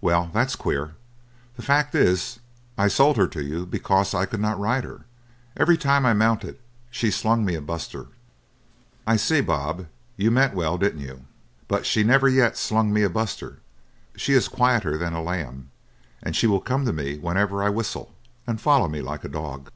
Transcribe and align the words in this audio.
"Well, 0.00 0.30
that's 0.32 0.56
queer. 0.56 0.94
The 1.56 1.60
fact 1.62 1.94
is 1.94 2.38
I 2.78 2.88
sold 2.88 3.18
her 3.18 3.26
to 3.26 3.44
you 3.44 3.66
because 3.66 4.14
I 4.14 4.24
could 4.24 4.40
not 4.40 4.58
ride 4.58 4.84
her. 4.84 5.04
Every 5.54 5.76
time 5.76 6.06
I 6.06 6.14
mounted, 6.14 6.58
she 6.90 7.10
slung 7.10 7.44
me 7.44 7.54
a 7.56 7.60
buster." 7.60 8.06
"I 9.06 9.16
see, 9.16 9.42
Bob, 9.42 9.86
you 10.16 10.30
meant 10.30 10.54
well, 10.54 10.78
didn't 10.78 11.02
you? 11.02 11.26
But 11.68 11.84
she 11.84 12.04
never 12.04 12.26
yet 12.26 12.56
slung 12.56 12.90
me 12.90 13.02
a 13.02 13.10
buster; 13.10 13.58
she 14.16 14.32
is 14.32 14.48
quieter 14.48 14.96
than 14.96 15.12
a 15.12 15.22
lamb, 15.22 15.68
and 16.22 16.34
she 16.34 16.46
will 16.46 16.62
come 16.62 16.86
to 16.86 16.92
me 16.94 17.18
whenever 17.18 17.62
I 17.62 17.68
whistle, 17.68 18.14
and 18.46 18.58
follow 18.58 18.88
me 18.88 19.02
like 19.02 19.24
a 19.24 19.28
dog." 19.28 19.70